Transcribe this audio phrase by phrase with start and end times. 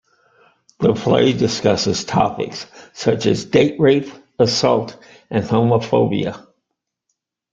[0.79, 4.97] The play discusses topics such as date rape, assault,
[5.29, 6.47] and homophobia.